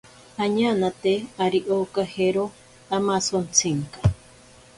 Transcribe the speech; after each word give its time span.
Añanate 0.43 1.13
ari 1.45 1.59
okajero 1.77 2.43
amasontsinka. 2.97 3.99